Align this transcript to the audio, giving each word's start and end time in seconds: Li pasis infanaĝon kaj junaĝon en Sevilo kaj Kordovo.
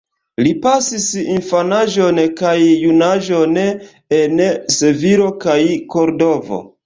Li 0.45 0.51
pasis 0.61 1.03
infanaĝon 1.33 2.21
kaj 2.39 2.53
junaĝon 2.63 3.55
en 4.21 4.43
Sevilo 4.79 5.31
kaj 5.47 5.59
Kordovo. 5.97 6.61